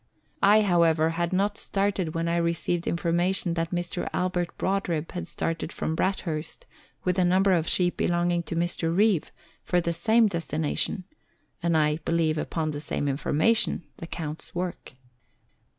I, 0.41 0.63
however, 0.63 1.11
had 1.11 1.31
not 1.31 1.59
started 1.59 2.15
when 2.15 2.27
I 2.27 2.37
received 2.37 2.87
information 2.87 3.53
that 3.53 3.69
Mr. 3.69 4.09
Albert 4.13 4.57
Brodribb 4.57 5.11
had 5.11 5.27
started 5.27 5.71
from 5.71 5.93
Bathurst, 5.95 6.65
with 7.03 7.19
a 7.19 7.23
number 7.23 7.51
of 7.53 7.67
sheep 7.69 7.97
belonging 7.97 8.41
to 8.49 8.55
Mr. 8.55 8.97
Reeve, 8.97 9.31
for 9.63 9.79
the 9.79 9.93
same 9.93 10.25
destination 10.25 11.03
(and 11.61 11.77
I 11.77 11.97
believe 11.97 12.39
upon 12.39 12.71
the 12.71 12.81
same 12.81 13.07
information 13.07 13.83
the 13.97 14.07
Count's 14.07 14.55
work). 14.55 14.93